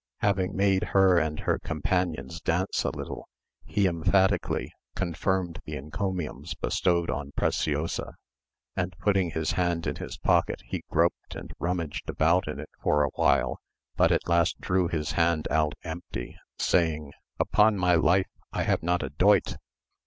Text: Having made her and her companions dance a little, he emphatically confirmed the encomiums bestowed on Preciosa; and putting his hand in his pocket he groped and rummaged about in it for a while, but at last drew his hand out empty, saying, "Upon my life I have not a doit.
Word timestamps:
Having 0.21 0.55
made 0.55 0.83
her 0.95 1.19
and 1.19 1.41
her 1.41 1.59
companions 1.59 2.41
dance 2.41 2.83
a 2.83 2.89
little, 2.89 3.29
he 3.63 3.85
emphatically 3.85 4.73
confirmed 4.95 5.59
the 5.63 5.77
encomiums 5.77 6.55
bestowed 6.55 7.11
on 7.11 7.33
Preciosa; 7.37 8.15
and 8.75 8.97
putting 8.97 9.29
his 9.29 9.51
hand 9.51 9.85
in 9.85 9.97
his 9.97 10.17
pocket 10.17 10.63
he 10.65 10.81
groped 10.89 11.35
and 11.35 11.51
rummaged 11.59 12.09
about 12.09 12.47
in 12.47 12.59
it 12.59 12.71
for 12.81 13.03
a 13.03 13.09
while, 13.13 13.59
but 13.95 14.11
at 14.11 14.27
last 14.27 14.59
drew 14.59 14.87
his 14.87 15.11
hand 15.11 15.47
out 15.51 15.73
empty, 15.83 16.35
saying, 16.57 17.11
"Upon 17.39 17.77
my 17.77 17.93
life 17.93 18.25
I 18.51 18.63
have 18.63 18.81
not 18.81 19.03
a 19.03 19.09
doit. 19.11 19.55